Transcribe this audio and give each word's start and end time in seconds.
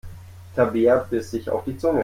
Tabea 0.55 0.97
biss 1.11 1.29
sich 1.29 1.47
auf 1.51 1.63
die 1.65 1.77
Zunge. 1.77 1.99